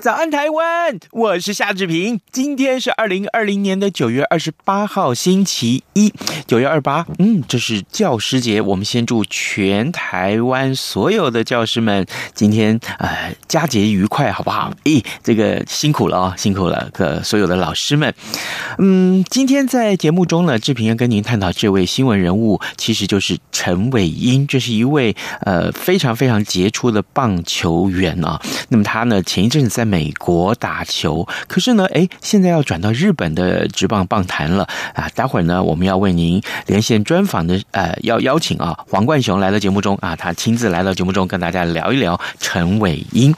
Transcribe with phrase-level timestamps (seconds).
[0.00, 0.98] 早安，台湾！
[1.10, 2.18] 我是夏志平。
[2.32, 6.10] 今天是二零二零年的九月二十八号，星期一。
[6.46, 8.62] 九月二八，嗯，这是教师节。
[8.62, 14.72] 我们先祝全台湾所有的教师们今天呃佳节愉快，好不好？
[14.84, 18.14] 咦，这个辛苦了哦，辛苦了，各所有的老师们。
[18.78, 24.46] 嗯，今天在节目中呢，志平要跟您探讨这位新闻人物，其实就是陈伟英。
[24.46, 28.40] 这是一位呃非常非常杰出的棒球员啊。
[28.70, 34.62] 那么他呢，前一阵子在美国打球，可是呢，哎，现在要转到日本的职棒棒坛了
[34.94, 35.08] 啊！
[35.16, 43.34] 待会儿呢，我们要为您连线专访的，呃，要邀请啊黄冠雄来到节目中啊，他亲自来到节目中跟大家聊一聊陈伟英。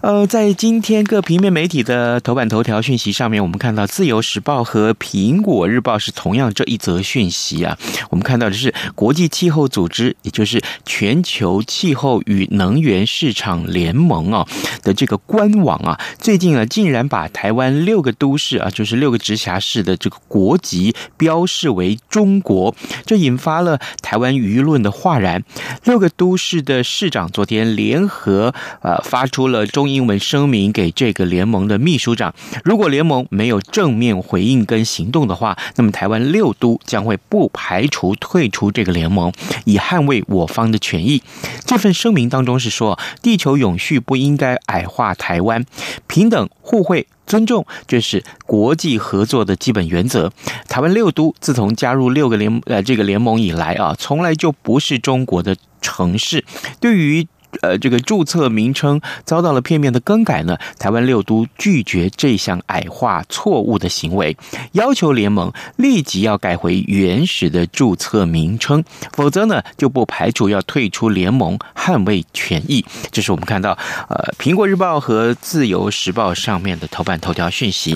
[0.00, 7.76] 呃，在今天各平面媒体的头版头条讯息上面，我们看到《自由时报》和《苹果日报》是同样这一则讯息啊。
[8.08, 14.46] 我们看到的是国际气候组织，也就是全球气候与能源市场联盟啊
[14.82, 15.73] 的这个官网。
[15.78, 22.74] 啊，最近啊，竟然把台湾六个都市啊，就是六个直辖市的这个国籍标示为中国，
[23.06, 25.42] 这引发了台湾舆论的哗然。
[25.84, 39.32] 六个都市的市长昨天联合呃发出了中英文声明给这个联盟的秘书长，如果联盟没有正面回应跟行动的话，那么台湾六都将会不排除退出这个联盟，
[39.64, 41.22] 以捍卫我方的权益。
[41.64, 45.63] 这份声明当中是说，地球永续不应该矮化台湾。
[46.06, 50.32] 平等、互惠、尊重，这是国际合作的基本原则。
[50.68, 56.44] 台湾六都自从加入六个联呃这个联盟以来啊，从来就不是中国的城市。
[56.80, 57.26] 对于
[57.62, 64.36] 呃，这个注册名称遭到了片面的更改呢，台湾六都拒绝这项矮化错误的行为，
[64.72, 72.84] 要求联盟立即要改回原始的注册名称，否则呢就不排除要退出联盟，捍卫权益。
[73.10, 73.78] 这是我们看到
[74.08, 77.94] 呃《苹果日报》和《自由时报》上面的头版头条讯息。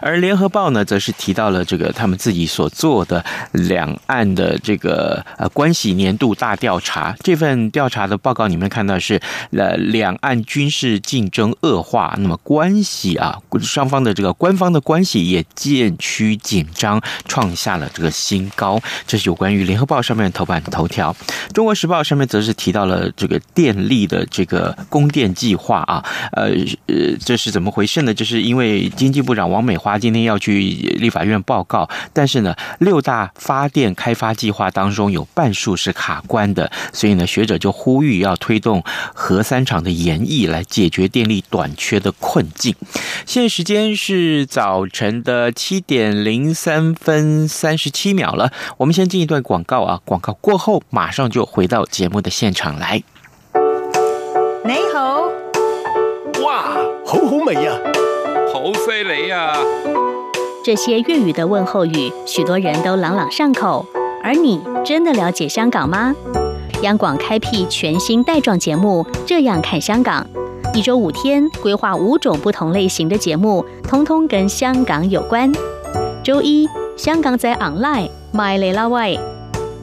[0.00, 7.14] 而联合报呢，则是提到了这个他们自己所做的两岸的这个呃关系年度大调查。
[7.20, 9.20] 这份调查的报告里面看到是
[9.52, 18.80] 呃两岸军事竞争恶化，那么关系啊双方的这个官方的关系也渐趋紧张，创下了这个新高。
[19.06, 21.14] 这是有关于联合报上面的头版头条。
[21.52, 26.50] 中国时报上面则是提到了这个电力的这个供电计划啊，呃
[26.86, 28.12] 呃这是怎么回事呢？
[28.12, 29.68] 就是因为经济部长王。
[29.68, 30.58] 美华今天要去
[30.98, 38.82] 立法院报告，但是呢，六大发电开发计划当中有半数是卡关的，所以呢，学者就呼吁要推动
[39.14, 42.74] 核三厂的延役来解决电力短缺的困境。
[43.24, 53.02] 现在时间是早晨的七点零三分三十七秒了，我们先进一段广告啊，广告过后马上就回到节目的现场来。
[54.64, 55.22] 你好，
[56.44, 57.97] 哇，好好味呀！
[58.52, 59.52] 好犀利呀！
[60.64, 63.84] 这些粤语的问候语，许多人都朗朗上口。
[64.22, 66.14] 而你真的了解香港吗？
[66.82, 70.26] 央广开辟全新带状节目《这样看香港》，
[70.76, 75.52] 一周五天，规划五种不同类型的节目，通通跟香港有关。
[76.24, 79.18] 周一，香港在 online，My lil way，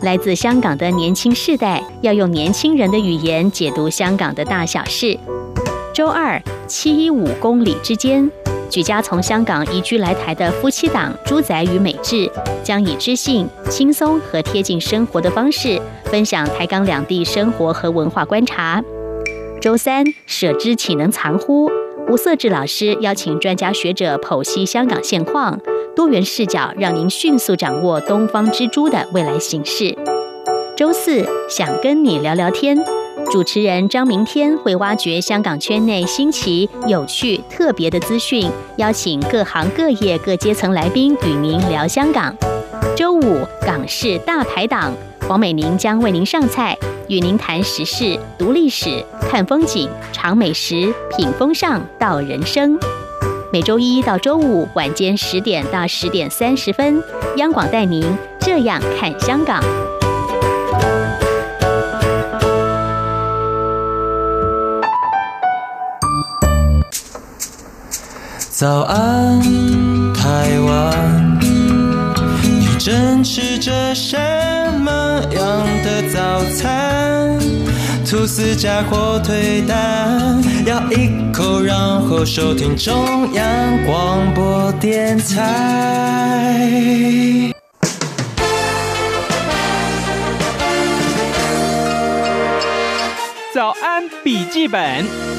[0.02, 5.18] 来自香港的年轻世代要用年轻人的语言解读香港的大小事。
[5.94, 8.30] 周二，七一五公里之间。
[8.76, 12.30] 举家从香港移居来台的夫妻档朱仔与美智，
[12.62, 18.84] 将以知性、轻松和贴近生活的方式，分享台港两地生活和文化观察。
[19.62, 21.72] 周三，舍之岂能藏乎？
[22.10, 25.58] 吴色智老师邀请专家学者剖析香港现况，
[25.96, 29.98] 多元视角让您迅速掌握东方之珠的未来形势。
[30.76, 32.78] 周四，想跟你聊聊天。
[33.32, 42.34] 主持人张明天会挖掘香港圈内新奇、有趣、特别的资讯，邀请各行各业各阶层来宾与您聊香港。
[42.96, 44.94] 周五港式大排档，
[45.28, 46.78] 黄美玲将为您上菜，
[47.08, 52.78] 与您谈时事、读历史、看风景、尝美食、品风尚、道人生。
[53.52, 57.04] 每周一到周五晚间十点到十点三十分，
[57.38, 58.06] 央广带您
[58.40, 59.62] 这样看香港。
[68.58, 69.42] 早安，
[70.14, 74.16] 台湾，你正吃着什
[74.80, 77.38] 么样的早餐？
[78.10, 83.44] 吐司加火腿蛋，咬一口，然后收听中央
[83.86, 86.72] 广播电台。
[93.54, 95.35] 早安，笔记本。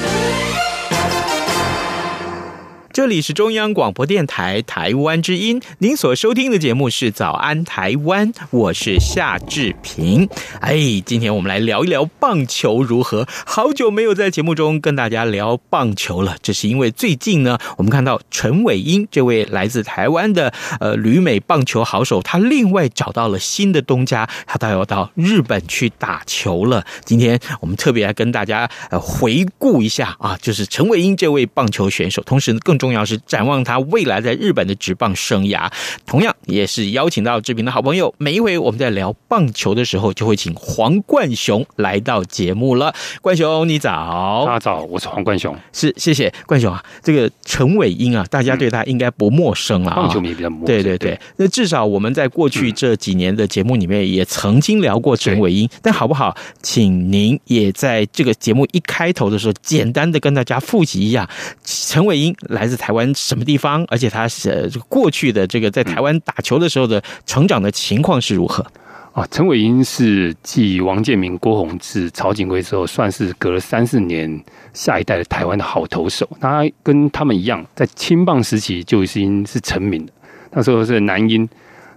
[2.97, 10.27] 这里是中央广播电台台湾之音，您所收听的节目是《早安台湾》，我是夏志平。
[10.61, 13.27] 哎，今天我们来聊一聊棒球如何？
[13.45, 26.83] 好久没有在节目中跟大家聊棒球了，这是因为最近呢，我们看到陈伟英这位来自台湾的呃旅美棒球好手，他另外找到了新的东家，他都要到日本去打球了。
[27.05, 32.86] 今天我们特别来跟大家呃回顾一下啊，就是陈伟英这位棒球选手，同时更重。
[32.87, 35.69] 重要是展望他未来在日本的职棒生涯，
[36.05, 38.15] 同样也是邀请到志平的好朋友。
[38.17, 42.95] 每一回我们在聊棒球的时候，就会请黄冠雄来到节目了。
[43.21, 45.53] 冠雄，你早，大家早，我是黄冠雄。
[45.73, 46.81] 是，谢谢冠雄啊。
[47.03, 49.95] 这个陈伟英啊，大家对他应该不陌生了，啊。
[49.97, 50.67] 棒球迷比较陌生。
[50.67, 55.69] 对对对，那至少我们在过去这几年的节目里面也曾经聊过陈伟英。
[55.81, 61.29] 但好不好，请您也在这个节目一开头的时候，简单的跟大家复习一下
[61.65, 62.76] 陈伟英来自。
[62.77, 63.83] 台湾什么地方？
[63.89, 68.65] 而且他是过去的这个在台湾打球的时候的成长的情况是如何？
[69.13, 74.43] 啊，陈伟英是继王建民、郭泓志、曹景辉之后，算是隔了三四年
[74.73, 76.29] 下一代的台湾的好投手。
[76.39, 80.13] 他跟他们一样，在青棒时期就已经是成名的。
[80.51, 81.49] 那时候是男英，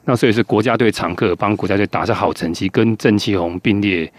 [0.07, 4.11] 那时候也是国家队常客，帮国家队打下好成绩，跟郑其宏并列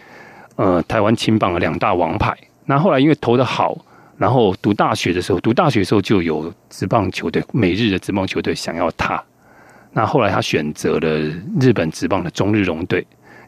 [0.56, 2.38] 呃台湾青棒的两大王牌。
[2.66, 3.75] 那后来因为投的好。
[4.22, 9.20] 然后读大学的时候，读大学的时候就有职棒球队，美日的职棒球队想要他。
[9.94, 11.10] 那后来他选择了
[11.60, 13.00] 日本职棒的中日龙队，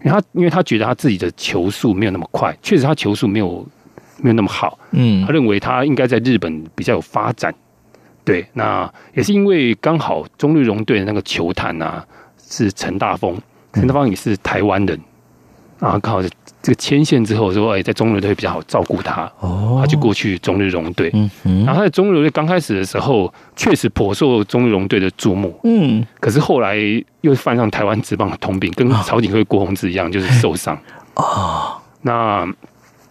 [0.04, 3.64] 因为他因为他觉得他自己的球速没有那么快，确实他球速没有
[4.18, 4.80] 没有那么好。
[4.90, 7.54] 嗯，他认为他应该在日本比较有发展。
[8.26, 12.04] 对，那也是因为刚好中日龙队的那个球探啊
[12.50, 13.40] 是陈大峰，
[13.74, 15.00] 陈大峰也是台湾人。
[15.84, 21.12] 然后刚好这个牵线之后说，哎，在中日队比较好照顾他，哦，他就过去中日龙队。
[21.14, 21.66] 嗯嗯。
[21.66, 25.60] 然后他在中日龙队刚开始的时候，确实颇受中日龙队的注目。
[25.66, 26.02] 嗯。
[26.22, 26.78] 可是后来
[27.20, 30.78] 又犯上台湾职棒的通病，跟曹景辉、郭宏志一样，就是受伤。
[31.16, 31.74] 哦。
[32.02, 32.48] 那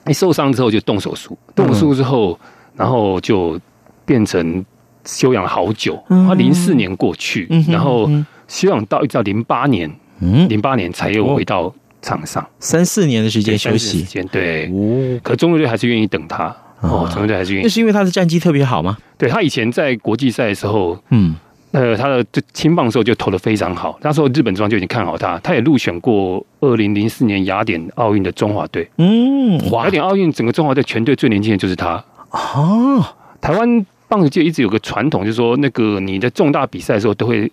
[0.06, 2.40] 一受伤之后就动手术，动手术之后，
[2.75, 3.60] 然后就
[4.06, 4.64] 变成
[5.04, 6.02] 休养了好久。
[6.08, 8.08] 他零四年过去，然后
[8.48, 11.70] 休养到一直到零八年，嗯，零八年才又回到。
[12.02, 17.64] 场上三四年的时间休息，时间对，哦，可中国队还是愿意等他哦，中国队还是愿意。
[17.64, 18.99] 那是因为他的战绩特别好吗？
[19.16, 21.37] 对，他以前在国际赛的时候，嗯，
[21.70, 28.90] 呃，他的就青棒的时候就投的非常好，那时候日本中央就已经看好他，他也入选过二零零四年雅典奥运的中华队。
[28.99, 32.04] 嗯，雅典奥运整个中华队全队最年轻的就是他。
[32.31, 33.04] 哦，
[33.40, 37.50] 台湾棒球界一直有个传统，就是说那个你的重大比赛的时候都会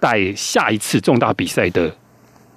[0.00, 1.90] 带下一次重大比赛的。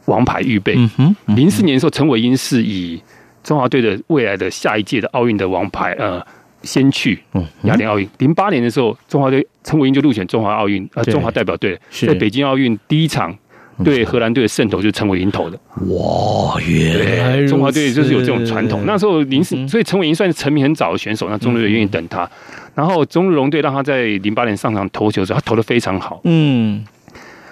[0.09, 0.73] 王牌预备。
[0.73, 2.99] 零四、嗯嗯、年的时候，陈伟英是以
[3.43, 6.21] 中华队的未来的下一届的奥运的王牌，呃，
[6.63, 7.17] 先去
[7.63, 8.09] 雅典奥运。
[8.17, 13.33] 零八、嗯、年的时候，中华队陈伟英就入选中华奥运，呃，中华代表队，在北京奥运第一场
[13.83, 15.57] 对荷兰队的胜投就是陈伟英投的。
[15.87, 18.83] 哇，原来中华队就是有这种传统。
[18.85, 22.29] 那时候零四，所以陈伟英算是成名很早的选手，那中日队愿意等他。
[22.75, 26.19] 然后中日龙队让他在零八年上场投球的时候，他投的非常好。
[26.25, 26.83] 嗯。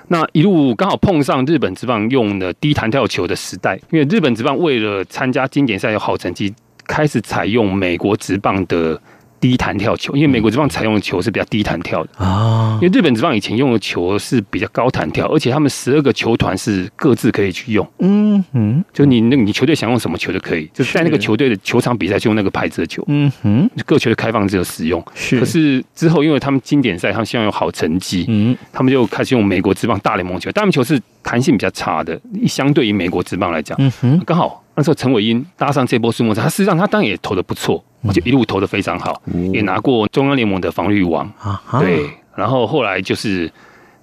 [0.08, 6.54] 那一路刚好碰上日本职棒用的低弹跳球的时代，因为日本职棒为了参加经典赛有好成绩，
[6.86, 9.02] 开始采用美国职棒的。
[9.40, 12.80] 低弹跳球，因为美国职棒采用的球是比较低弹跳的啊。
[12.82, 17.88] 因为日本职棒以前用的球是比较高弹跳，而且他们十二个球团是各自可以去用。
[18.00, 23.04] 嗯嗯，就你那个你球队想用什么球都可以，就是在那个球队的球场比赛就用那个牌子的球。
[23.08, 25.04] 嗯哼，各球的开放自由使用。
[25.14, 30.52] 是，可是之后因为他们经典赛他们希望有好成绩，嗯，他们就开始用美国职棒大联盟球。
[30.52, 37.84] 大联盟球是弹性比较差的，相对于美国职棒来讲，嗯哼，刚好那时候陈伟英搭上这波苏莫他事实上他当然也投的不错。
[38.14, 39.22] 就一路投的非常好，
[39.54, 41.30] 也拿过中央联盟的防御王。
[41.80, 43.52] 对，然后后来就是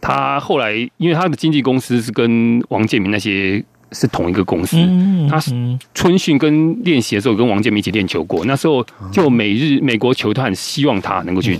[0.00, 4.76] 他后来，因为他的经纪公司是跟王建民那些是同一个公司，
[5.30, 5.52] 他是
[5.94, 8.44] 春训跟练习的时候跟王建民一起练球过。
[8.44, 11.58] 那时候就每日美国球探希望他能够去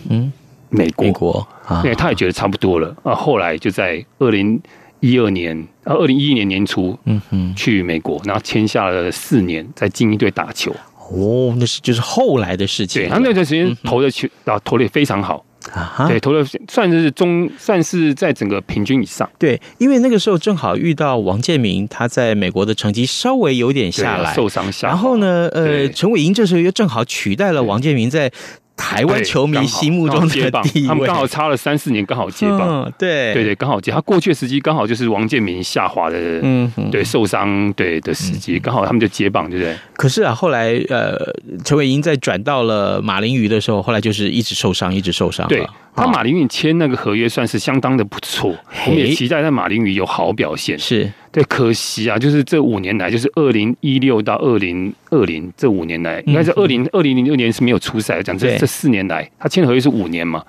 [0.68, 3.14] 美国，美国啊，对，他也觉得差不多了啊。
[3.14, 4.60] 后来就在二零
[5.00, 10.74] 一二年啊，二零一一年年初，嗯哼，去美国，然后签下了四年，在精英队打球。
[11.14, 13.02] 哦，那是就是后来的事情。
[13.02, 15.44] 对，他那段时间投的球啊，投的也非常好。
[15.72, 19.28] 啊，对，投的算是中，算是在整个平均以上。
[19.38, 24.88] 对，因为那个时候正好遇到王建民，他在美国的成绩稍微有点下来，受伤下。
[24.88, 28.30] 然后呢，呃，陈伟英这时候又正好取代了王建民在。
[28.76, 32.92] 台湾球迷心目中的接棒，他们刚好差了三四年，刚好接棒。
[32.98, 33.92] 对对对，刚好接。
[33.92, 39.76] 他过去的时机刚好就是王建民下滑的，嗯，对，受伤对的时机，刚好他们就接棒，对不对？
[39.96, 41.16] 可是啊，后来呃，
[41.64, 45.46] 陈伟英在转到了马林鱼的时候，后来就是一直受伤，一直受伤。
[45.48, 45.66] 对，
[45.96, 48.54] 他马林鱼签那个合约算是相当的不错，
[48.86, 50.78] 我们也期待在马林鱼有好表现。
[50.78, 51.10] 是。
[51.30, 58.22] 对，可惜啊，就是这五年来，就是二零一六到二零二零这五年来，应该是二零二零零六年是没有出赛。
[58.22, 60.44] 讲这这四年来，他签的合约是五年嘛，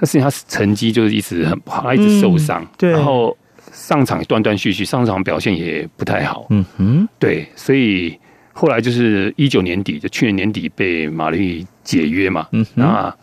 [0.00, 3.36] 那四年他成绩就是一直很不好，他一直受伤，对，然后
[3.72, 6.46] 上场断断续续，上场表现也不太好。
[6.50, 8.18] 嗯哼，对，所以
[8.52, 12.48] 后来就是一九年底，就去年年底被马林解约嘛。
[12.50, 13.16] 嗯啊。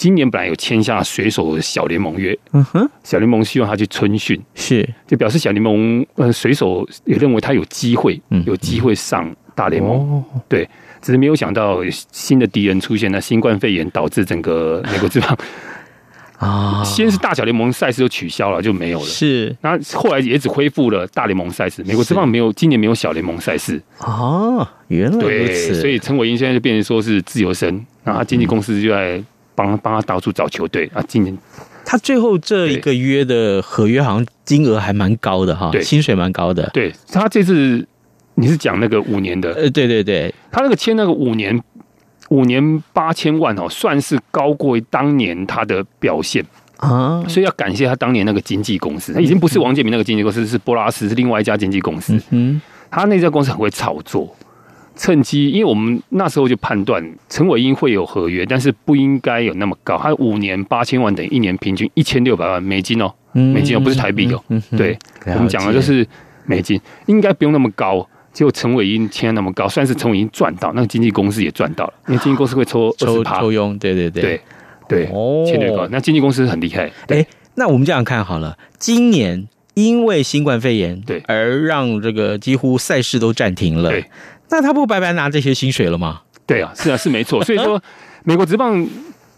[0.00, 4.88] 今年本来有签下水手小联盟约，嗯哼，小联盟希望他去春训，是。
[5.06, 10.66] 就表示小联盟呃水手也认为他有机会，嗯，有机会上大联盟，对，
[11.02, 11.80] 只是没有想到
[12.12, 15.36] 新的敌人出现那，新冠肺炎导致整个 美国之棒
[16.38, 23.78] 啊，先是大小联盟赛事都取消了，就没有了，是，那后后来也只恢复了大联盟赛事，美国之棒没有今年没有小联盟赛事。
[23.98, 27.68] 哦，原来如此，所以陈伟英现在就变成说是自由身，
[28.02, 29.22] 然后他经纪公司就在。
[29.60, 31.04] 帮帮他到处找球队啊！
[31.06, 31.36] 今年
[31.84, 36.68] 他最后这一个月的合约好像金额还蛮高的哈，对，薪水蛮高的。
[36.72, 37.86] 对，他这次
[38.36, 39.52] 你是讲那个五年的？
[39.52, 41.60] 呃，对对对，他那个签那个五年
[42.30, 46.44] 五年八千万哦，算是高过于当年他的表现
[46.78, 52.18] 啊，所以要感谢他当年那个经纪公司，他已经不是王建民那个经纪公司，是波拉斯，是另外一家经纪公司。
[52.30, 54.34] 嗯，他那家公司很会炒作。
[54.96, 59.96] 趁机，因为我们那时候就判断陈伟英会有合约，但是不应该有那么高。
[59.96, 64.42] 他五年八千万等于一年平均一千六百万美金哦，美金哦，不是台币哦。
[64.76, 66.06] 对，我们讲的就是
[66.44, 68.06] 美金，应该不用那么高。
[68.32, 73.78] 结果陈伟英签那么高，算是陈伟英赚到，那个经纪公司也赚到了，因为经纪公司会抽抽抽佣。
[73.78, 74.40] 对对对对
[74.86, 75.06] 对，
[75.46, 76.90] 签略高，那经纪公司很厉害。
[77.08, 83.90] 哎，那我们这样看好了，今年因为新冠肺炎对而让这个几乎赛事都暂停了。
[83.90, 84.04] 对。
[84.50, 86.22] 那他不白白拿这些薪水了吗？
[86.46, 87.42] 对啊，是啊，是没错。
[87.44, 87.80] 所以说，
[88.24, 88.86] 美国职棒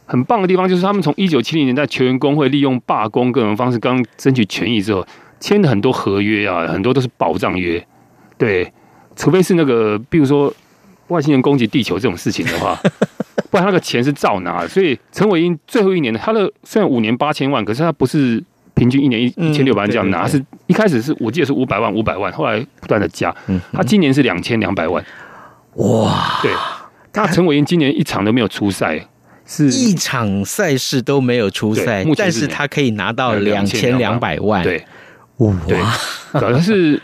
[0.06, 5.06] 很棒的地方就是他们从一九七零年代球员工会利用罢工各种方式，刚争取权益之后，
[5.38, 7.86] 签了很多合约啊，很多都是保障约。
[8.38, 8.72] 对，
[9.14, 10.52] 除非是那个，比如说
[11.08, 12.78] 外星人攻击地球这种事情的话，
[13.50, 14.68] 不然那个钱是照拿的。
[14.68, 18.42] 所以陈伟英最后一年的他的虽然五年八千万，可是他不是。
[18.74, 23.32] 平均一年一一千六百万这样拿，是一开始是我记得是五百万五百万，后来不断的加。
[23.72, 25.04] 他今年是两千两百万，
[25.74, 26.40] 哇！
[26.42, 26.50] 对，
[27.12, 29.06] 那陈伟英今年一场都没有出赛，
[29.44, 34.62] 是一场赛事都没有出赛，但是他可以拿到两千两百万。
[34.64, 34.84] 对，
[35.36, 35.54] 哇！
[35.68, 35.78] 对，
[36.32, 37.00] 主要是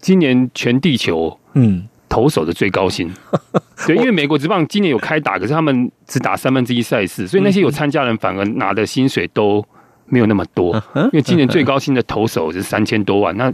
[0.00, 3.10] 今年全地球嗯投手的最高薪。
[3.86, 9.64] 对，因为美国职棒今年有开打，可是他们只打三分之一赛事，所以那些有参加人反而拿的薪水都。
[10.06, 13.52] 没有那么多，因为今年最高薪的投手是三千多万，那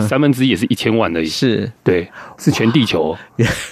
[0.00, 1.26] 三分之一也是一千万而已。
[1.26, 3.16] 是，对，是全地球、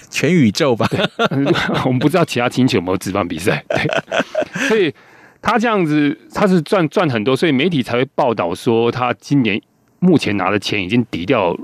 [0.08, 0.88] 全宇宙吧？
[1.84, 3.64] 我们不知道其他星球有没有职棒比赛。
[3.68, 3.88] 对，
[4.68, 4.94] 所以
[5.40, 9.60] 他这样子，他是赚赚很多，所以媒体才会报道说他今年
[9.98, 11.56] 目前拿的钱已经抵掉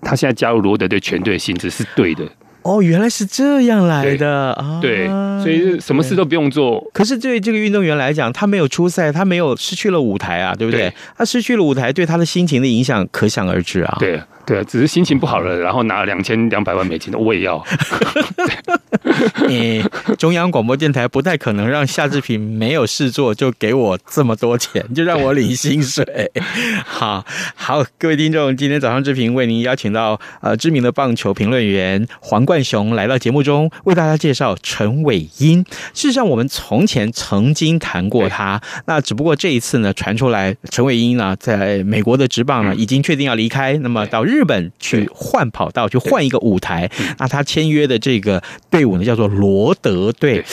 [0.00, 2.24] 他现在加入罗德队全队的薪资是对的。
[2.64, 4.80] 哦，原来是这样来的啊！
[4.80, 5.06] 对，
[5.42, 6.82] 所以什么事都不用做。
[6.92, 10.88] 可是对这个运动员来讲，他没有出赛，他没有失去了舞台啊，对不对？
[10.88, 13.96] 对，他失去了舞台，对他的心情的影响可想而知啊。
[14.00, 14.20] 对。
[14.46, 17.64] 对，只是心情不好了，然后拿了两千两百万美金的，我也要。
[19.48, 19.84] 你
[20.18, 26.04] 中央广播电台不太可能让夏志平没有事做就给我这么多钱，就让我领薪水。
[26.84, 27.24] 好
[27.54, 35.64] 好，各位听众，今天早上志平为您邀请到呃知名的棒球评论员黄冠雄来到节目中，为大家介绍陈伟英。
[35.92, 44.33] 事实上，我们从前曾经谈过他，那只不过这一次呢，传出来陈伟英呢在美国的职棒呢已经确定要离开，那么到日。
[44.34, 46.90] 日本去换跑道，去换一个舞台。
[47.18, 50.44] 那他签约的这个队伍呢，叫做罗德队。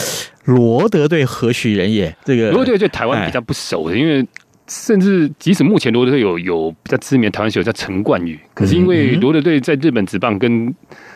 [0.45, 2.15] 罗德队何许人也？
[2.23, 4.25] 这个罗德队对台湾比较不熟的，因为
[4.67, 10.73] 甚至即使目前罗德队有有比较知名的台湾球叫陈冠宇，可是因为罗德队在日本职棒跟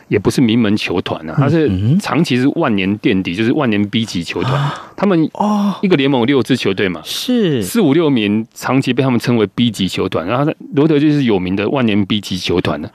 [0.08, 4.70] 也不是名门球团啊，他是长期是万年垫底，就是万年 B 级球团。
[4.96, 10.26] 他们哦，一个联盟有六支球队嘛，是四五六名，长期被他们称为 B 级球团。
[10.26, 12.90] 然后罗德就是有名的万年 B 级球团的，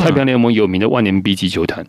[0.00, 1.84] 太平洋联盟有名的万年 B 级球团。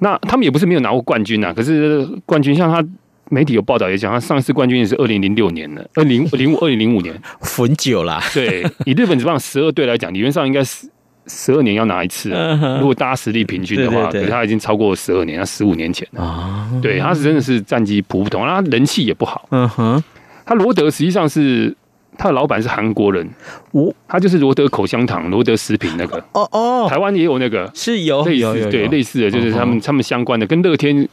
[0.00, 2.86] 那他们也不是没有拿过冠军啊，可是冠军像他。
[3.30, 8.20] 媒体有报道也讲，他上一次冠军也是二零零六年的，二零零五二零零五年， 很久了。
[8.34, 10.86] 对，以日本职棒十二队来讲，理论上应该是
[11.26, 12.30] 十二年要拿一次。
[12.78, 16.70] 如果大家实力平均的话，可是他已经超过十二年，他十五年前啊。
[16.82, 19.46] 对，他是真的是战绩普普通，他人气也不好。
[19.50, 20.02] 嗯哼，
[20.44, 21.74] 他罗德实际上是
[22.18, 23.28] 他的老板是韩国人，
[23.72, 26.16] 哦，他就是罗德口香糖、罗德食品那个。
[26.32, 31.08] 哦哦，台湾也有那个，是有类似对类似的，就是他们他们相关的，跟乐天。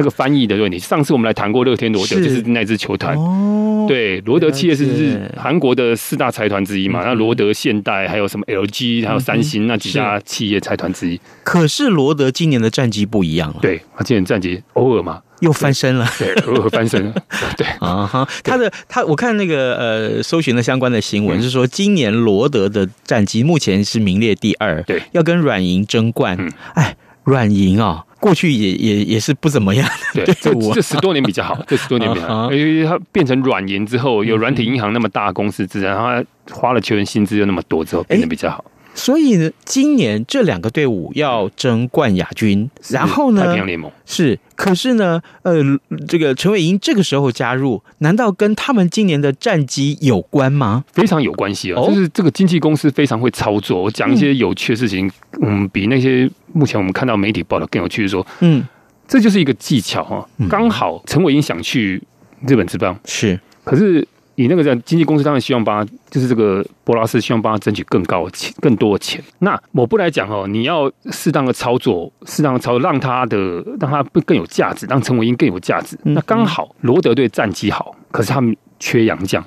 [0.00, 3.14] 那个翻译的问题，上次我们来谈过乐天罗德，就是那支球团。
[3.14, 7.02] 哦，对，罗德企业是是韩国的四大财团之一嘛？
[7.04, 11.20] 那罗德、现代还有什么 LG，还有三星那几家企业财团之一。
[11.44, 13.58] 可是罗德今年的战绩不一样了。
[13.60, 17.14] 对，他今年战绩偶尔嘛又翻身了，对，偶尔翻身了。
[17.58, 26.50] 对啊哈，他的他我看那个呃，搜寻的相关的新闻是说，今年罗德的战绩目前是名列第二，对，要跟软银争冠。
[26.72, 28.06] 哎，软银啊。
[28.20, 36.22] 过去也也也是不怎么样，对，这这十多年比较好，这十多年比较好，因为它变成软银之后，有软体银行那么大公司，自然后
[36.52, 38.64] 花了球员薪资又那么多之后，变得比较好。
[38.94, 45.62] 所以呢，今年这两个队伍要争冠亚军，然后呢，太平洋联盟是，可是呢，呃，
[46.08, 50.84] 这个陈伟英这个时候加入，难道跟他们今年的战绩有关吗？
[50.92, 51.80] 非常有关系啊！
[51.82, 53.82] 就是这个经纪公司非常会操作。
[53.82, 58.66] 我讲一些有趣的事情，嗯，比那些目前我们看到媒体报道更有趣的说，嗯，
[59.06, 60.28] 这就是一个技巧哈。
[60.48, 62.02] 刚好陈伟英想去
[62.46, 64.06] 日本职棒，是，可是。
[64.40, 69.22] 你那个在经纪公司当然希望帮他，就是这个波拉斯希望帮他争取更高的钱、更多的钱。
[69.40, 73.36] 那我不来讲哦，你要适当的操作，适当的操作，让他的
[73.78, 75.94] 让他更有价值，让陈伟英更有价值。
[76.04, 79.44] 嗯、那刚好罗德队战绩好，可是他们缺洋将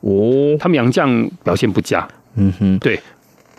[0.00, 2.08] 哦，他们洋将表现不佳。
[2.36, 2.98] 嗯哼，对，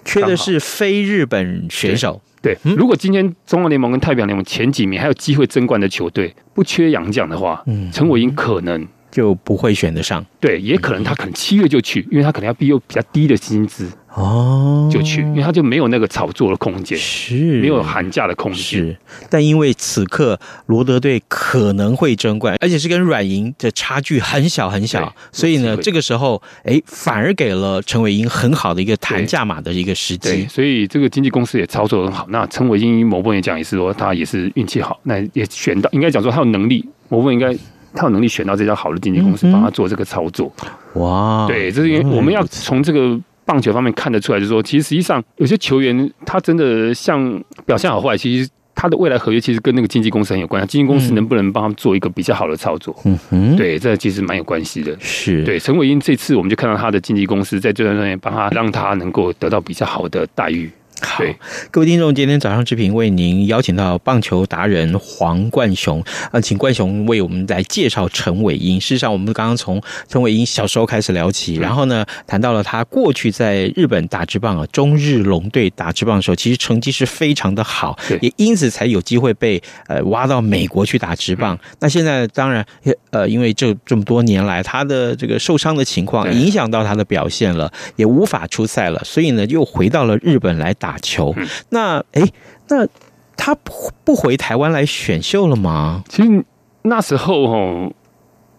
[0.03, 2.19] 缺的是非日本选手。
[2.41, 8.87] 对，如果今天中华联盟跟太平洋联盟前几名还有机会争冠的球队不缺洋将的话，嗯，陈伟英可能。
[9.13, 18.61] 就不会选得上，对，也可能他可能七月就去，因为他可能要比有比较低的薪资哦，就去，因为他就没有那个炒作的空间，是没有寒假的空间。
[18.61, 18.97] 是，
[19.29, 30.47] 但因为此刻罗德队可能会争冠，而且是跟软银的差距很小很小，所以呢，这个时候哎，反而给了陈伟英很好的一个谈价码的一个时机。
[30.47, 32.25] 所以这个经纪公司也操作很好。
[32.29, 37.55] 那陈伟英某部分也讲也是说他也是运气好，那也选到，应该讲说他有能力，某部分应该。
[37.95, 40.51] 他有能力选到这家好的经纪公司，帮他做这个操作。
[40.95, 50.67] 哇，对，这是因为我们要从这个棒球方面看得出来，就是说，其实实际上有些球员他真的像表现好坏，其实他的未来合约其实跟那个经纪公司很有关系。
[50.67, 52.95] 经纪公司能不能帮他做一个比较好的操作？
[53.05, 54.97] 嗯哼，对，这其实蛮有关系的。
[54.99, 60.71] 是对陈伟英这次，我们就看到他的经纪公司在这段时间帮他，让他能够得到比较好的待遇。
[61.05, 61.23] 好，
[61.69, 68.81] 各位听众，今天早上之平为您邀请到棒球达人黄冠雄，呃，请冠雄为我们来介绍陈伟英。
[68.81, 81.59] 事实上，我们刚刚从陈伟英小时候开始聊起，然后呢，谈到了他过去在日本打职棒啊，中日龙队打职棒的时候，其实成绩是非常的好，也因此才有机会被呃挖到美国去打职棒。
[81.79, 82.65] 那现在当然，
[83.11, 90.92] 呃，因为这这么多年来他的这个受伤的情况影响到他的表现了，也无法出赛了，所以呢，又回到了日本来打。
[90.93, 91.33] 打球，
[91.69, 92.21] 那哎，
[92.69, 92.87] 那
[93.35, 96.03] 他不不回台湾来选秀了吗？
[96.07, 96.45] 其实
[96.83, 97.91] 那时候哦，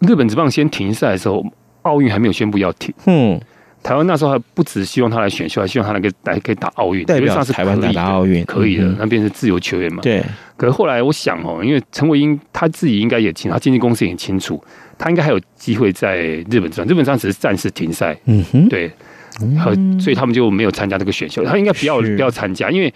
[0.00, 1.44] 日本职棒先停赛的时候，
[1.82, 2.92] 奥运还没有宣布要停。
[3.06, 3.40] 嗯，
[3.84, 10.02] 台湾那时候还不只希望他来选秀，还希望他来个来可以打奥运，代表是台湾打打奥运可以的，那变成自由球员嘛。
[10.02, 10.20] 对。
[10.56, 14.60] 可是后来我想哦，因为陈伟英他自己应该也清，他经纪公司也很清楚，
[14.98, 16.16] 他应该还有机会在
[16.50, 18.18] 日本职棒，日本职棒只是暂时停赛。
[18.24, 18.90] 嗯哼，对。
[19.58, 22.92] 和所以他们就没有参加这个选秀，他应该不要不要参加，因为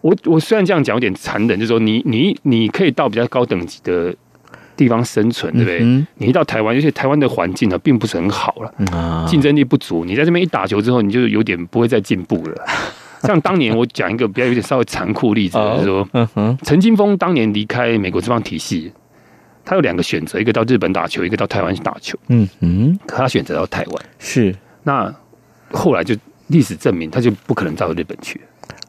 [0.00, 4.14] 我我虽然这样讲有点残忍，就是说你你你可以到比较高等级的
[4.76, 5.80] 地方生存，对不对？
[6.16, 12.64] 你一到台湾，而且台湾的环境呢并不是很好了，竞争力不足，你在这边一打球之后，你就有点不会再进步了。
[13.22, 18.92] 像当年我讲一个比较有点稍微残酷例子，就是说，陈金峰当年离开美国这方体系，
[19.64, 22.16] 他有两个选择，一个到日本打球，一个到台湾去打球。
[22.28, 25.12] 嗯嗯，可他选择到台湾，是那。
[25.72, 26.14] 后来就
[26.48, 28.40] 历史证明，他就不可能到日本去。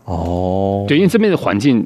[0.06, 1.86] 哦，对，因为这边的环境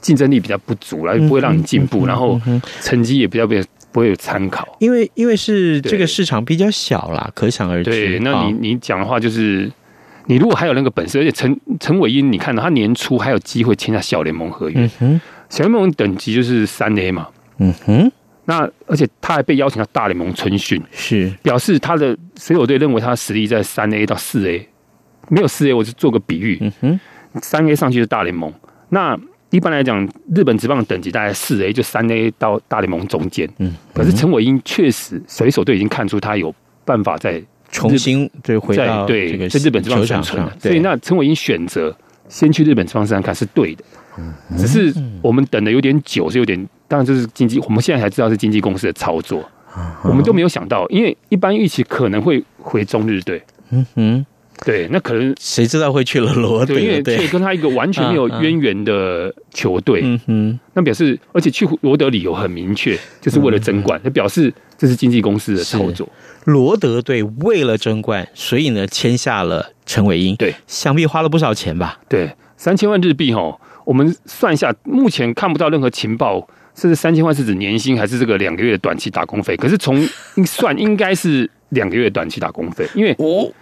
[0.00, 2.40] 竞争力比较不足，然后不会让你进步，然后
[2.80, 7.90] 成绩也比较比较不会有参考，因为因为是这个市场比较小啦，可想而知。
[7.90, 9.70] 对，那你你讲的话就是，
[10.26, 14.90] 你如果还有那个本事，而且陈陈伟英，你看到他年初还有机会签下小联盟合约，
[15.48, 17.28] 小联盟等级就是三 A 嘛，
[17.58, 18.12] 嗯哼，
[18.44, 24.68] 那而且他还被邀请到大联盟春训，是表示他的水手队认为他的实力在三 A 到四 A，
[25.28, 27.00] 没有四 A，我就做个比喻，嗯哼，
[27.40, 28.52] 三 A 上去是大联盟，
[28.88, 29.18] 那。
[29.50, 33.46] 一般来讲，日本职棒的等级大概四 A，就三 A 到大联盟中间。
[33.58, 36.54] 嗯，可是陈伟英确实水手队已经看出他有
[36.86, 37.38] 办法在
[37.70, 40.50] 重新对回到对在日本职棒生存了。
[40.58, 41.94] 所以那陈伟英选择
[42.30, 43.84] 先去日本职棒试试看是对的。
[44.18, 49.42] 嗯，只是我们等的有点久，是有点当然这是经纪，我们现在才知道是经纪公司的操作。
[50.04, 53.42] 我们都没有想到，因为一般预期可能会回中日队。
[53.70, 54.26] 嗯哼。
[54.64, 56.74] 对，那可能谁知道会去了罗德？
[56.74, 66.08] 对，因为可以跟他一个完全没有渊源的球队，嗯哼，那表示而且去罗德理由很明确，就是为了争冠，那表示这是经纪公司的操作。
[66.44, 71.98] 罗德队为了争冠，所以呢签下了陈伟英，对，想必花了不少钱吧？
[72.08, 79.56] 对，三千万日币哈，我们算一下，目前看不到任何情报，甚至三千万是指年薪还是这个两个月的短期打工费？
[79.56, 80.00] 可是从
[80.46, 83.52] 算应该是两个月的短期打工费，因为哦。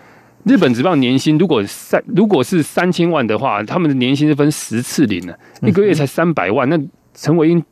[0.44, 6.66] 日本职棒年薪如果三如果是三千万的话，他们的年薪是分十次领的，一个月才三百万。
[6.70, 6.80] 那
[7.12, 7.62] 陈伟英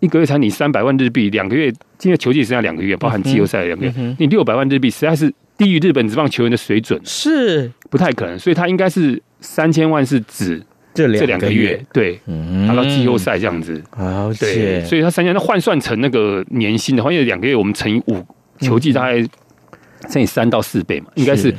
[0.00, 8.36] 一个月才领三百万日币，两个月，今天球季剩下两个月，包含季后赛两个月，你六百万日币实在是低于日本职棒球员的水准，是不太可能。
[8.36, 10.60] 所以他应该是三千万是指
[10.96, 12.18] 这两这两个月，对，
[12.66, 13.80] 拿到季后赛这样子。
[14.40, 18.24] 对，所以他三千，那换算成那个年薪的话，因为两个月我们乘以五，
[18.60, 19.22] 球季大概
[20.10, 21.54] 乘以三到四倍嘛，应该是。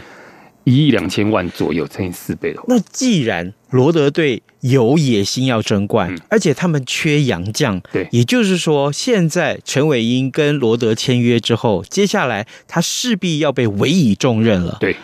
[0.63, 14.97] 一亿两千万左右，乘以四倍的话，那既然罗德队有野心要争冠，嗯、而且他们缺洋将，对，也就是说，现在陈伟英跟罗德签约之后，接下来他势必要被委以重任了，对，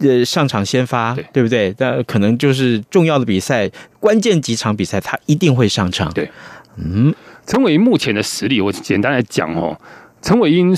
[0.00, 1.74] 呃，上场先发，对，对不对？
[1.78, 6.12] 那可能就是重要的比赛，关键几场比赛，他一定会上场。
[6.12, 6.30] 对，
[6.76, 7.14] 嗯，
[7.46, 9.78] 陈伟殷目前的实力，我简单来讲哦，
[10.22, 10.76] 陈伟英。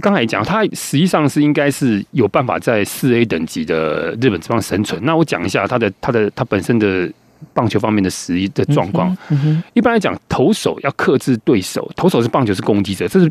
[0.00, 5.04] 刚才讲，他实际上是应该是有办法在四 A 等级的日本这方生存。
[5.04, 7.10] 那我讲一下他的他的他本身的
[7.52, 9.10] 棒球方面的实力的状况。
[9.28, 13.28] 嗯嗯、一般来讲，投手要克制对手，投手是棒球是攻击者，这是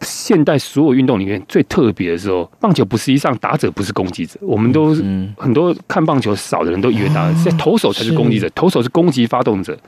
[0.00, 2.50] 现代所有运动里面最特别的时候。
[2.60, 4.94] 棒球不实际上打者不是攻击者，我们都
[5.36, 9.78] 很多看棒球少的人都以为打者，现在投手才是攻击者，投手是攻击发动者，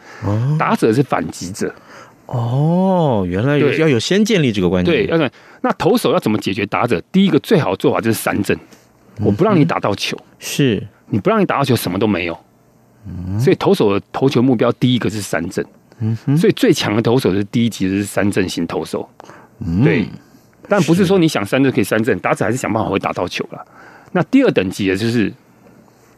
[0.59, 1.72] 打者是反击者。
[2.27, 4.90] 哦，原来要有先建立这个关系。
[4.90, 7.01] 对，要那投手要怎么解决打者？
[7.12, 8.59] 第一个最好的做法就是三振，
[9.20, 12.38] 我不让你打到球，是你不让你打到球，什么都没有。
[13.38, 15.64] 所以投手的投球目标第一个是三振。
[16.38, 19.09] 所以最强的投手是第一级的是三振型投手。
[19.85, 20.07] 对，
[20.68, 23.64] 但不是说你想三振可以三振，打者还是想办法会打到球了。
[24.12, 25.33] 那第二等级的就是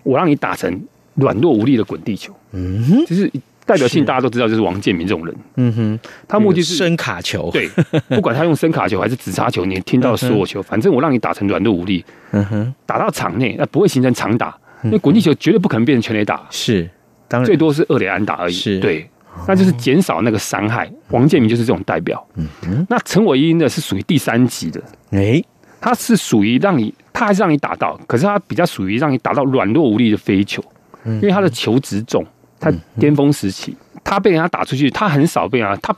[0.03, 0.81] 我让你打成
[1.15, 2.35] 软弱无力的滚地球。
[2.53, 3.31] 嗯哼，就是。
[3.67, 5.35] 代表性大家都知道，就是王建民这种人。
[5.57, 7.67] 嗯哼，他目的是深卡球，对，
[8.11, 12.05] 不管他用深卡球还是直插球，你听到所有球，反正我让你打成软弱无力。
[12.33, 16.47] 嗯哼，打到场内那不会形成长打，因为滚地球绝对不可能变成全垒打。
[16.51, 16.87] 是，
[17.27, 18.53] 当然最多是二垒安打而已。
[18.53, 19.09] 是，对，
[19.47, 20.91] 那就是减少那个伤害。
[21.11, 22.25] 王建民就是这种代表。
[22.37, 24.81] 嗯哼，那陈伟英呢是属于第三级的。
[25.11, 25.43] 哎，
[25.81, 30.65] 他是属于让你，他还是让你打到，可是他比较属于让你打到软弱无力的飞球，
[31.05, 32.25] 因为他的球质重。
[32.61, 35.95] 他巅峰时期，他被人家打出去，他很少被人家他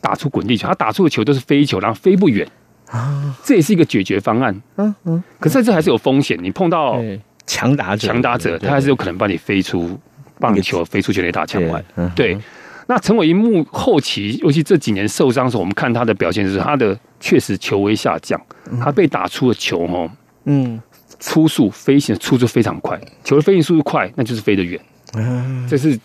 [0.00, 2.46] 打出滚地球，他打出的球都是飞球，然后飞不远
[2.88, 4.54] 啊，这也是一个解决方案。
[4.76, 7.02] 嗯嗯，可是这还是有风险，你碰到
[7.46, 9.98] 强打者，强打者他还是有可能把你飞出
[10.38, 11.82] 棒球，飞出全垒打墙外。
[12.14, 12.38] 对，
[12.86, 18.40] 那陈伟殷幕后期，尤其这几年受伤的时候，我们看他的表现是他的确实球威下降，
[18.80, 20.10] 他被打出的球哦，
[20.44, 20.80] 嗯，
[21.18, 24.80] 出速飞行的速非常快，球的飞行速度快，那就是飞得远。
[25.14, 25.98] 嗯，这是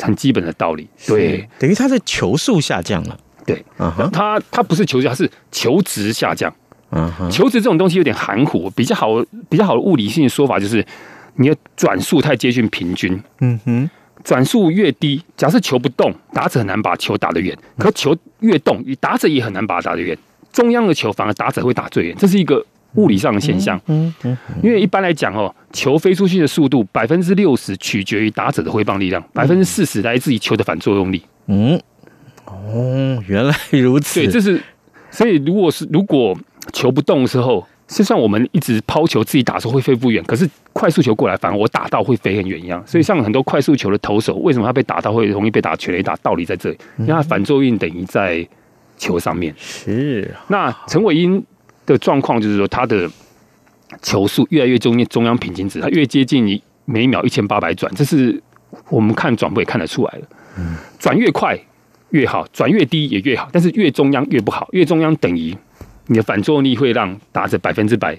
[0.00, 0.88] 很基本的道理。
[1.06, 3.18] 对，等于他的球速下降了。
[3.44, 3.62] 对，
[4.12, 6.50] 他他不是球速，他是球值下降。
[6.90, 10.86] 嗯，球值这种东西有点含糊，比较好比较好的物理性的说法就是，
[11.34, 13.20] 你的转速太接近平均。
[13.40, 13.90] 嗯哼，
[14.24, 20.18] 转速越低，假设球不动，打者很难把球打得远；可球越动，打者也很难把它打得远。
[20.52, 22.64] 中央的球反而打者会打最远，这是一个。
[22.96, 31.20] 物理上的现象，嗯嗯，因为一般来讲哦，球飞出去的速度百分之六十取决于打者的挥棒力量，百分之四十来自于球的反作用力。
[31.48, 31.76] 嗯，
[32.44, 34.20] 哦，原来如此。
[34.20, 34.62] 对，这是
[35.10, 36.38] 所以，如果是如果
[36.72, 42.82] 球不动的时候，就像我们一直抛球自己打的时候会飞不远，可是快速球过来，反而我打到会飞很远一样。
[42.86, 46.16] 所以像很多快速球的投手，为什么他被打到会容易被打全垒打？
[46.16, 48.46] 道理在这里，因为他反作用等于在。
[48.96, 49.52] 球上面。
[49.58, 50.32] 是。
[50.46, 51.44] 那陈伟英
[51.84, 53.10] 的状况就是说，他的
[54.02, 58.40] 球速越来越中间中央平均值，他越接近你每秒一千八百转，这是
[58.88, 60.28] 我们看转播也看得出来的。
[60.58, 61.58] 嗯，转越快
[62.10, 65.52] 越好，转越低也越好，但是越中央越不好，越中央等于
[66.06, 68.18] 你的反作用力会让打者百分之百。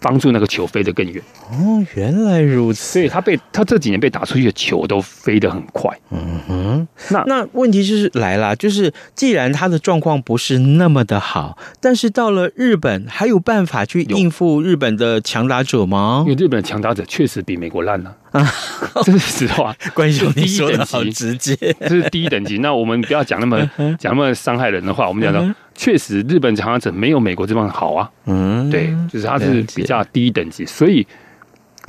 [0.00, 2.92] 帮助那个球飞得更远哦，原来如此。
[2.92, 5.90] 所以他被他这几年被打出去的球都飞得很快。
[6.12, 16.22] 嗯哼，那那问题就是来了，就是既然他的状况不是那么的好，但是到了日本还有办法去应付日本的强打者吗？
[16.28, 18.48] 因为日本的强打者确实比美国烂了啊，
[19.02, 19.74] 这是实话。
[19.94, 22.58] 关于，你说的好直接，这是第一等级。
[22.58, 25.52] 那我们不要讲那么讲那么伤害人的话，我们讲说。
[25.78, 28.10] 确实，日本强打者没有美国这帮好啊。
[28.26, 31.06] 嗯，对，就是他是比较低等级，所以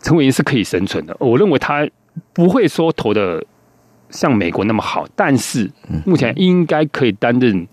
[0.03, 1.17] 陈伟霆是可以生存的。
[1.19, 1.89] 我认为他
[2.31, 3.43] 不会说投的
[4.11, 5.67] 像美国那么好，但是
[6.05, 7.67] 目前应该可以担任。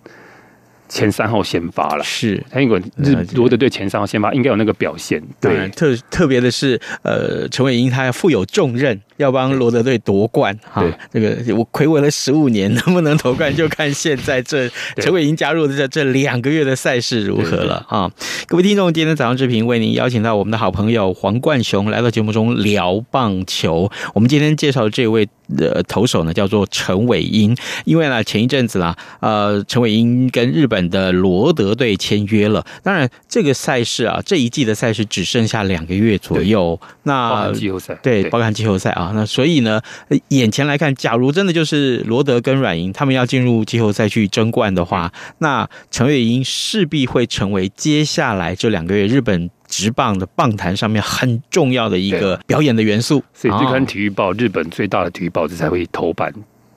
[0.88, 5.22] 前三号先发了，是他如果日罗德队前三号先发，应该有那个表现。
[5.40, 10.84] 对，特特别的是，呃，陈伟英他负有重任，要帮罗德队夺冠哈。
[11.12, 18.10] 这个我魁违了十五年，能不能夺冠，就看现在这陈伟英加入的这这两个月的赛事如何了啊！
[18.46, 23.90] 各位听众，今天早上之平为您邀请到我们的好朋友黄冠雄来到节目中聊棒球。
[24.14, 25.28] 我们今天介绍的这位。
[25.56, 32.64] 的投手呢，叫做陈伟英，因为呢前一阵子啦，呃，陈伟英跟日本的罗德队签约了。
[32.82, 36.78] 当然，这个赛事啊，这一季的赛事只剩下两个月左右。
[37.04, 39.12] 那包含季后赛，对，包含季后赛啊。
[39.14, 39.80] 那所以呢，
[40.28, 49.50] 眼前来看，假如真的就是罗德跟软银他们要进入季后赛去争冠的话，那陈伟英势必会成为接下来这两个月日本。
[49.68, 56.32] 职棒的棒坛上面很重要的一个表演的元素，所以这刊体育报，日本最大的体育报纸才会头版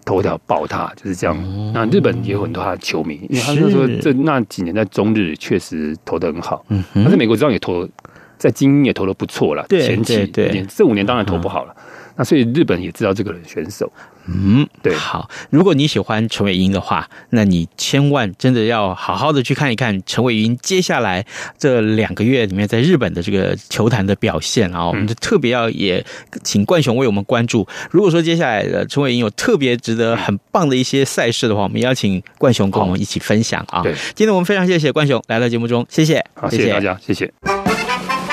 [0.06, 1.72] 头条报他，就是这样。
[1.74, 7.88] 那日本也有很多他的球迷，因为他就说这那几年在中日确实投的很好，嗯，他在美国这样也投，
[8.38, 11.76] 在精英也投的不错了，前期对，这五年当然投不好了。
[12.16, 13.92] 那所以日本也知道这个人选手，
[14.32, 14.96] 嗯，对。
[14.96, 21.26] 好，如果你喜欢陈伟英的话，那你千万真的要好好的去看一看陈伟英接下来
[21.58, 26.06] 这两个月里面在日本的这个球坛的表现啊，我们就特别要也
[26.44, 27.68] 请冠雄为我们关注。
[27.90, 33.82] 如果说接下来的陈伟英有特别值得很棒的一些赛事的话，我们邀请冠雄跟我们一起分享啊。
[33.82, 37.32] 对，今天我们非常谢谢冠雄来到节目中，谢谢，好，谢谢大家，谢谢。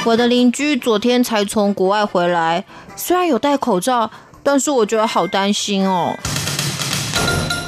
[0.04, 4.08] 我的邻居昨天才从国外回来，虽然有戴口罩，
[4.46, 6.16] 但是我觉得好担心哦。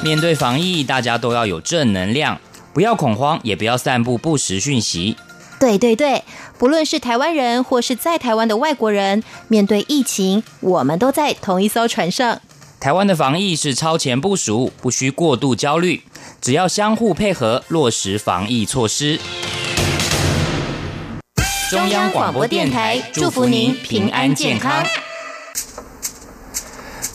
[0.01, 2.39] 面对防疫，大家都要有正能量，
[2.73, 5.17] 不要恐慌，也不要散布不实讯息。
[5.59, 6.23] 对对对，
[6.57, 12.39] 不论是台湾人或是在台湾的外国人，面对疫情，我们都在同一艘船上。
[12.79, 16.03] 台湾的防疫是超前部署，不需过度焦虑，
[16.39, 19.19] 只要相互配合，落实防疫措施。
[21.69, 24.81] 中央广播电台祝福您平安健康。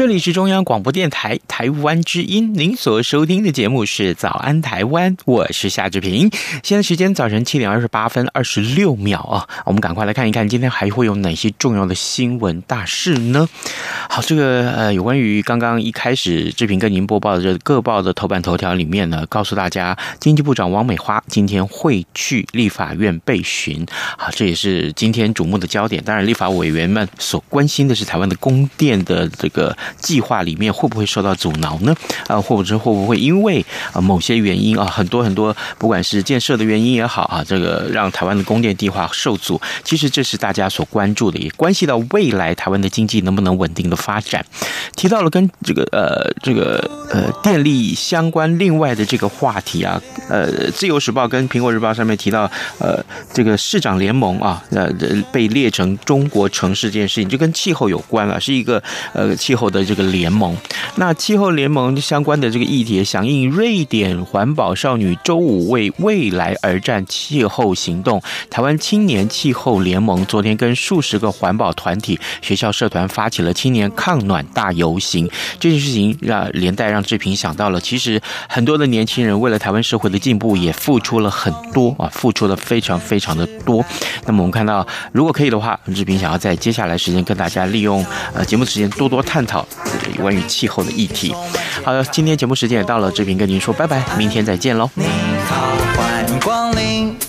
[0.00, 6.30] 这里是中央广播电台台湾之音，您所收听的节目是《早安台湾》，我是夏志平。
[6.62, 13.46] 现在时间早晨七点二十八分二十六秒啊，我们赶快来看一看今天还会有哪些重要的新闻大事呢？
[14.08, 23.86] 好，这个呃，有关于刚刚一开始志平跟您播报的这各报的头版头条里面呢，告诉大家，经济部长王美花今天会去立法院被询，
[24.16, 26.02] 好，这也是今天瞩目的焦点。
[26.02, 29.76] 当然，立法委员们所关心的是台湾的供电的这个。
[29.98, 31.94] 计划里面会不会受到阻挠呢？
[32.26, 44.44] 啊，或者会不会因为啊某些原因啊，很多很多，不管是建设的原因也好啊，这个让台湾的供电计划受阻，其实这是大家所关注的，也关系到未来台湾的经济能不能稳定的发展。
[44.94, 54.88] 提到了跟这个呃这个呃电力相关另外的这个话题啊，呃，自由时报跟苹果日报上面提到，呃，这个市长联盟啊，呃
[55.32, 59.79] 被列成中国城市这件事情，就跟气候有关了，是一个呃气候的。
[59.84, 60.56] 这个联盟。
[60.96, 75.28] 那气候联盟相关的这个议题，响应瑞典环保少女周五为未来而战气候行动，台湾青年气候联盟昨天跟数十个环保团体、学校社团发起了青年抗暖大游行。
[75.58, 83.84] 这件事情让连带让志平想到了，其实很多的年轻人为了台湾社会的进步，也付出了很多啊，付出了非常非常的多。
[84.26, 89.59] 那么我们看到，如果可以的话，志平想要在接下来时间跟大家利用呃节目的时间多多探讨
[90.20, 91.34] 关于气候的议题。
[91.84, 94.90] 好了，今天节目时间也到了，志平跟您说拜拜，明天再见喽。
[94.94, 95.04] 你
[95.48, 97.20] 好，欢迎光临。